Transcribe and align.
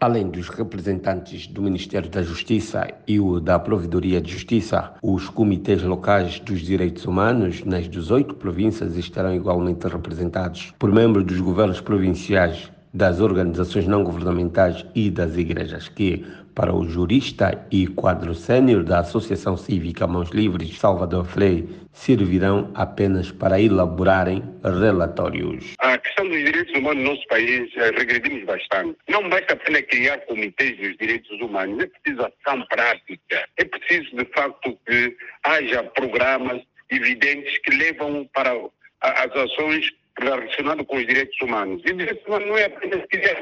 Além 0.00 0.30
dos 0.30 0.48
representantes 0.48 1.48
do 1.48 1.60
Ministério 1.60 2.08
da 2.08 2.22
Justiça 2.22 2.86
e 3.04 3.18
o 3.18 3.40
da 3.40 3.58
Provedoria 3.58 4.20
de 4.20 4.30
Justiça, 4.30 4.94
os 5.02 5.28
comitês 5.28 5.82
locais 5.82 6.38
dos 6.38 6.60
direitos 6.60 7.04
humanos 7.04 7.64
nas 7.64 7.88
18 7.88 8.36
províncias 8.36 8.96
estarão 8.96 9.34
igualmente 9.34 9.88
representados 9.88 10.72
por 10.78 10.92
membros 10.92 11.24
dos 11.24 11.40
governos 11.40 11.80
provinciais 11.80 12.70
das 12.92 13.20
organizações 13.20 13.86
não 13.86 14.02
governamentais 14.02 14.84
e 14.94 15.10
das 15.10 15.36
igrejas, 15.36 15.88
que, 15.88 16.24
para 16.54 16.74
o 16.74 16.88
jurista 16.88 17.66
e 17.70 17.86
quadro 17.86 18.34
sênior 18.34 18.82
da 18.82 19.00
Associação 19.00 19.56
Cívica 19.56 20.06
Mãos 20.06 20.30
Livres 20.30 20.78
Salvador 20.78 21.24
Frei, 21.24 21.68
servirão 21.92 22.70
apenas 22.74 23.30
para 23.30 23.60
elaborarem 23.60 24.42
relatórios. 24.64 25.74
A 25.78 25.98
questão 25.98 26.28
dos 26.28 26.38
direitos 26.38 26.74
humanos 26.74 27.02
no 27.02 27.10
nosso 27.10 27.26
país 27.28 27.70
eh, 27.76 27.90
regredimos 27.96 28.44
bastante. 28.44 28.96
Não 29.08 29.28
basta 29.28 29.54
apenas 29.54 29.82
criar 29.82 30.18
comitês 30.26 30.76
dos 30.78 30.96
direitos 30.96 31.40
humanos, 31.40 31.84
é 31.84 31.86
preciso 31.86 32.22
ação 32.22 32.66
prática. 32.68 33.48
É 33.56 33.64
preciso, 33.64 34.16
de 34.16 34.24
facto, 34.34 34.78
que 34.86 35.16
haja 35.44 35.84
programas 35.84 36.62
evidentes 36.90 37.58
que 37.58 37.70
levam 37.76 38.28
para 38.34 38.52
as 39.00 39.30
ações 39.36 39.90
relacionado 40.20 40.84
com 40.84 40.96
os 40.96 41.06
direitos 41.06 41.40
humanos. 41.40 41.82
E 41.84 41.92
direitos 41.92 42.26
humanos 42.26 42.48
não 42.48 42.58
é 42.58 42.64
apenas 42.64 43.06
criar 43.06 43.36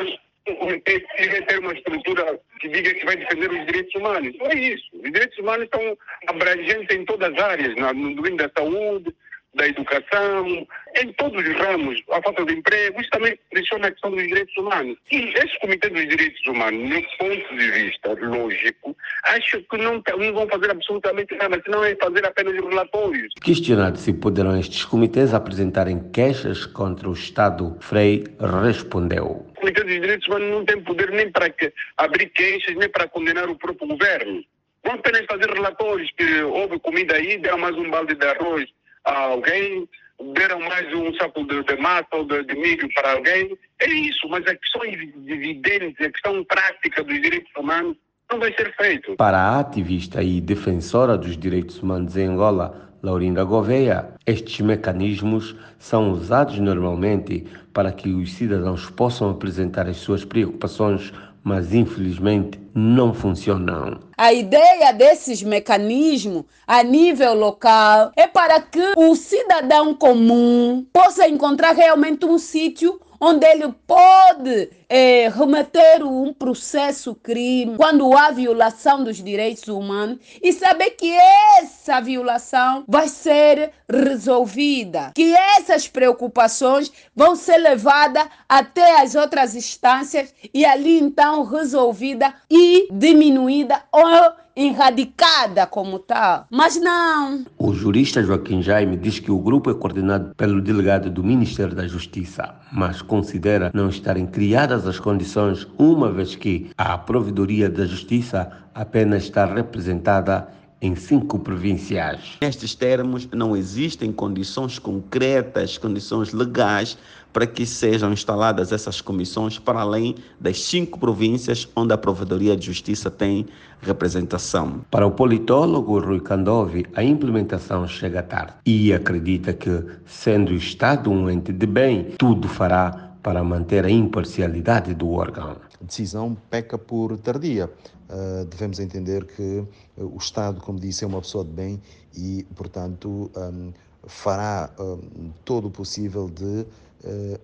comitê 0.55 1.01
que 1.01 1.43
ter 1.43 1.59
uma 1.59 1.73
estrutura 1.73 2.39
que 2.61 2.69
diga 2.69 2.95
que 2.95 3.05
vai 3.05 3.17
defender 3.17 3.51
os 3.51 3.67
direitos 3.67 3.95
humanos. 3.95 4.37
Não 4.39 4.47
é 4.47 4.55
isso. 4.55 4.87
Os 4.95 5.03
direitos 5.03 5.39
humanos 5.39 5.65
estão 5.65 5.99
abrangentes 6.29 6.97
em 6.97 7.05
todas 7.05 7.33
as 7.33 7.39
áreas, 7.43 7.75
no 7.75 8.15
domínio 8.15 8.37
da 8.37 8.51
saúde, 8.57 9.15
da 9.57 9.67
educação, 9.67 10.67
em 11.03 11.13
todos 11.15 11.47
os 11.47 11.57
ramos, 11.57 12.01
a 12.13 12.23
falta 12.23 12.45
de 12.45 12.55
emprego, 12.55 13.01
isso 13.01 13.11
também 13.11 13.39
pressiona 13.51 13.89
a 13.89 13.91
questão 13.91 14.11
dos 14.11 14.23
direitos 14.23 14.57
humanos. 14.57 14.97
E 15.11 15.17
esse 15.17 15.59
Comitê 15.61 15.89
dos 15.89 16.09
Direitos 16.09 16.47
Humanos, 16.47 16.91
no 16.91 17.03
ponto 17.19 17.57
de 17.57 17.71
vista 17.71 18.17
lógico, 18.21 18.97
acho 19.25 19.63
que 19.63 19.77
não, 19.79 20.03
não 20.19 20.33
vão 20.35 20.49
fazer 20.49 20.71
absolutamente 20.71 21.35
nada, 21.37 21.61
senão 21.65 21.85
é 21.85 21.97
fazer 21.97 22.25
apenas 22.25 22.55
relatórios. 22.55 23.33
Questionado 23.43 23.99
se 23.99 24.13
poderão 24.13 24.59
estes 24.59 24.85
comitês 24.85 25.35
apresentarem 25.35 26.11
queixas 26.13 26.67
contra 26.67 27.09
o 27.09 27.13
Estado, 27.13 27.77
Frei 27.81 28.25
respondeu. 28.63 29.25
O 29.25 29.61
Comitê 29.61 29.83
dos 29.83 29.93
Direitos 29.93 30.29
Humanos 30.29 30.51
não 30.51 30.65
tem 30.65 30.81
poder 30.83 31.11
nem 31.11 31.31
para 31.31 31.53
abrir 31.97 32.27
queixas, 32.31 32.77
nem 32.77 32.89
para 32.89 33.09
condenar 33.09 33.49
o 33.49 33.57
próprio 33.57 33.89
governo. 33.89 34.45
Vão 34.85 34.95
apenas 34.95 35.25
fazer 35.27 35.51
relatórios 35.51 36.11
que 36.17 36.43
houve 36.43 36.79
comida 36.79 37.17
aí, 37.17 37.39
deram 37.39 37.59
mais 37.59 37.77
um 37.77 37.91
balde 37.91 38.15
de 38.15 38.27
arroz 38.27 38.67
alguém, 39.13 39.89
deram 40.35 40.61
mais 40.61 40.93
um 40.95 41.15
saco 41.15 41.45
de, 41.47 41.63
de 41.63 41.77
massa 41.77 42.09
ou 42.13 42.25
de, 42.25 42.45
de, 42.45 42.55
milho 42.55 42.89
para 42.95 43.13
alguém. 43.13 43.57
É 43.81 43.89
isso, 43.89 44.29
mas 44.29 44.47
a 44.47 44.55
questão 44.57 44.85
evidente, 44.85 46.05
a 46.05 46.11
questão 46.11 46.45
prática 46.45 47.05
dos 47.05 47.21
direitos 47.21 47.51
humanos 47.57 47.97
não 48.31 48.41
vai 48.41 48.53
ser 48.55 48.75
feito. 48.77 49.17
Para 49.17 49.39
a 49.39 49.61
ativista 49.61 50.23
e 50.23 50.41
defensora 50.41 51.17
dos 51.17 51.37
direitos 51.37 51.83
humanos 51.83 52.17
em 52.17 52.27
Angola, 52.27 52.91
Laurinda 53.03 53.45
Gouveia, 53.45 54.09
estes 54.27 54.61
mecanismos 54.61 55.55
são 55.79 56.11
usados 56.11 56.59
normalmente 56.59 57.47
para 57.73 57.93
que 57.93 58.09
os 58.09 58.33
cidadãos 58.33 58.91
possam 58.91 59.31
apresentar 59.31 59.87
as 59.87 59.99
suas 59.99 60.25
preocupações 60.25 61.13
mas 61.47 61.73
infelizmente 61.73 62.61
não 62.75 63.15
funcionam. 63.15 64.01
A 64.19 64.33
ideia 64.33 64.93
desses 64.93 65.45
mecanismos 65.45 66.43
a 66.67 66.83
nível 66.83 67.35
local 67.35 68.11
é 68.17 68.27
para 68.27 68.61
que 68.61 68.95
o 68.97 69.15
cidadão 69.15 69.95
comum 69.95 70.85
possa 70.93 71.29
encontrar 71.29 71.71
realmente 71.71 72.27
um 72.27 72.37
sítio 72.37 73.01
onde 73.21 73.47
ele 73.47 73.73
pode 73.87 74.71
é, 74.89 75.29
remeter 75.29 76.05
um 76.05 76.33
processo 76.33 77.15
crime 77.15 77.77
quando 77.77 78.17
há 78.17 78.31
violação 78.31 79.03
dos 79.03 79.23
direitos 79.23 79.69
humanos 79.69 80.19
e 80.43 80.53
saber 80.53 80.91
que 80.91 81.13
essa 81.59 82.01
violação 82.01 82.85
vai 82.87 83.09
ser 83.09 83.73
resolvida, 83.89 85.13
que 85.15 85.35
essas 85.59 85.89
preocupações 85.89 86.93
vão 87.15 87.35
ser 87.35 87.59
levadas 87.59 88.27
até 88.49 89.01
as 89.01 89.15
outras 89.15 89.55
instâncias 89.55 90.35
e 90.53 90.65
ali 90.65 90.99
então 90.99 91.45
resolvida 91.45 92.35
e 92.51 92.89
diminuída 92.93 93.83
ou 93.93 94.46
erradicada 94.57 95.67
como 95.67 95.99
tal. 95.99 96.47
Mas 96.51 96.81
não. 96.81 97.45
O 97.59 97.75
jurista 97.75 98.23
Joaquim 98.23 98.63
Jaime 98.63 98.97
diz 98.97 99.19
que 99.19 99.31
o 99.31 99.39
grupo 99.39 99.71
é 99.71 99.75
coordenado 99.75 100.35
pelo 100.35 100.63
delegado 100.63 101.11
do 101.11 101.23
Ministério 101.23 101.75
da 101.75 101.87
Justiça, 101.87 102.55
mas 102.73 103.03
considera 103.03 103.71
não 103.75 103.91
estarem 103.91 104.27
criadas 104.27 104.87
as 104.87 104.99
condições, 104.99 105.69
uma 105.77 106.11
vez 106.11 106.35
que 106.35 106.71
a 106.79 106.97
Provedoria 106.97 107.69
da 107.69 107.85
Justiça 107.85 108.51
apenas 108.75 109.25
está 109.25 109.45
representada 109.45 110.49
em 110.81 110.95
cinco 110.95 111.39
províncias. 111.39 112.37
Nestes 112.41 112.75
termos, 112.75 113.29
não 113.33 113.57
existem 113.57 114.13
condições 114.13 114.79
concretas, 114.79 115.79
condições 115.79 116.33
legais 116.33 116.99
para 117.33 117.47
que 117.47 117.67
sejam 117.67 118.15
instaladas 118.15 118.73
essas 118.73 119.03
comissões 119.03 119.59
para 119.59 119.81
além 119.81 120.15
das 120.41 120.63
cinco 120.63 120.99
províncias 120.99 121.69
onde 121.77 121.93
a 121.93 121.99
Provedoria 121.99 122.57
de 122.57 122.65
Justiça 122.65 123.11
tem 123.11 123.47
representação. 123.83 124.81
Para 124.91 125.07
o 125.07 125.11
politólogo 125.11 125.99
Rui 126.01 126.21
Candovi, 126.21 126.87
a 126.95 127.05
implementação 127.05 127.87
chega 127.87 128.23
tarde 128.23 128.55
e 128.65 128.91
acredita 128.91 129.53
que, 129.53 129.85
sendo 130.07 130.53
o 130.53 130.57
Estado 130.57 131.11
um 131.11 131.29
ente 131.29 131.53
de 131.53 131.67
bem, 131.67 132.15
tudo 132.19 132.49
fará 132.49 133.06
para 133.27 133.43
manter 133.43 133.85
a 133.85 133.91
imparcialidade 133.91 134.95
do 134.95 135.11
órgão. 135.11 135.57
A 135.83 135.85
decisão 135.85 136.37
peca 136.49 136.79
por 136.79 137.19
tardia. 137.19 137.69
Uh, 138.09 138.45
devemos 138.45 138.79
entender 138.79 139.25
que 139.25 139.65
o 139.97 140.17
Estado, 140.17 140.61
como 140.61 140.79
disse, 140.79 141.03
é 141.03 141.09
uma 141.09 141.21
pessoa 141.21 141.45
de 141.45 141.51
bem 141.51 141.83
e, 142.17 142.47
portanto, 142.55 143.29
um, 143.37 143.73
fará 144.05 144.71
um, 144.79 145.33
todo 145.45 145.67
o 145.67 145.71
possível 145.73 146.31
de 146.31 146.45
uh, 146.45 146.67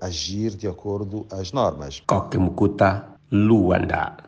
agir 0.00 0.54
de 0.54 0.69
acordo 0.69 1.26
às 1.32 1.50
normas. 1.50 2.00
Coque 2.06 2.38
Luanda. 3.32 4.19